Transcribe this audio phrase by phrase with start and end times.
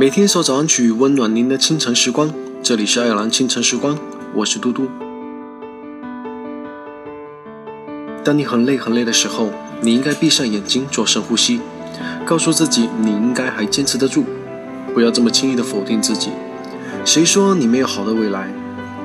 [0.00, 2.32] 每天一首早安曲，温暖您的清晨时光。
[2.62, 3.98] 这里是爱尔兰清晨时光，
[4.32, 4.88] 我是嘟嘟。
[8.24, 9.50] 当你很累很累的时候，
[9.82, 11.60] 你应该闭上眼睛做深呼吸，
[12.24, 14.24] 告诉自己你应该还坚持得住，
[14.94, 16.30] 不要这么轻易的否定自己。
[17.04, 18.50] 谁说你没有好的未来？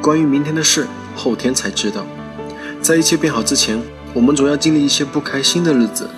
[0.02, 2.06] 关于明天的事，后天才知道。
[2.82, 3.82] 在一切变好之前，
[4.14, 6.10] 我们总要经历一些不开心的日子，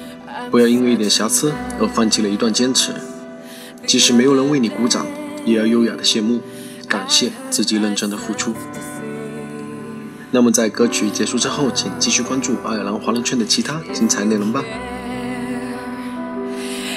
[0.51, 2.91] 不要因为一点瑕疵而放弃了一段坚持。
[3.87, 5.05] 即使没有人为你鼓掌，
[5.45, 6.41] 也要优雅的谢幕，
[6.89, 8.53] 感谢自己认真的付出。
[10.29, 14.61] 那么在歌曲结束之后，请继续关注爱尔兰华人圈的其他精彩内容吧。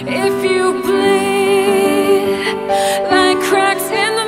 [0.02, 0.74] till
[3.12, 4.19] I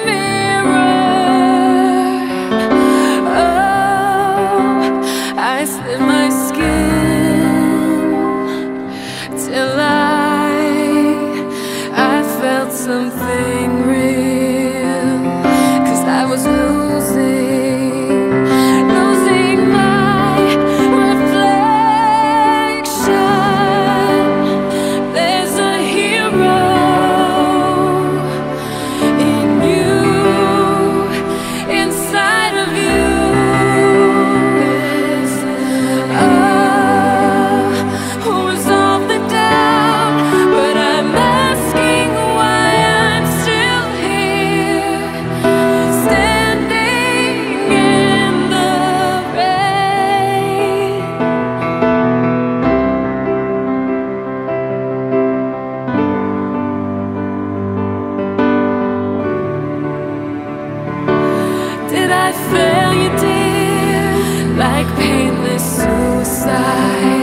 [62.25, 67.22] I fail you, dear, like painless suicide.